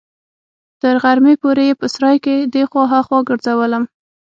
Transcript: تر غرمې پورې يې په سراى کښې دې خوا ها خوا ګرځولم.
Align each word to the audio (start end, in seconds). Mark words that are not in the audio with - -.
تر 0.81 0.95
غرمې 1.03 1.33
پورې 1.41 1.63
يې 1.69 1.73
په 1.79 1.85
سراى 1.93 2.17
کښې 2.23 2.37
دې 2.53 2.63
خوا 2.69 2.83
ها 2.91 2.99
خوا 3.07 3.19
ګرځولم. 3.29 3.83